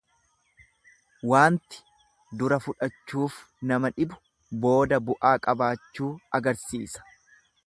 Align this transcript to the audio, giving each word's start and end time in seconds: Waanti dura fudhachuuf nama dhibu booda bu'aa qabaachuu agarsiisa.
Waanti 1.31 1.83
dura 2.41 2.59
fudhachuuf 2.69 3.37
nama 3.73 3.95
dhibu 3.99 4.21
booda 4.65 5.03
bu'aa 5.11 5.39
qabaachuu 5.49 6.15
agarsiisa. 6.41 7.09